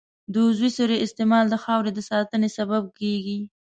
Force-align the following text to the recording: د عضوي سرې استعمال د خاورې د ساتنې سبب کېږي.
د 0.33 0.35
عضوي 0.47 0.69
سرې 0.77 0.97
استعمال 1.05 1.45
د 1.49 1.55
خاورې 1.63 1.91
د 1.93 1.99
ساتنې 2.09 2.49
سبب 2.57 2.83
کېږي. 2.99 3.39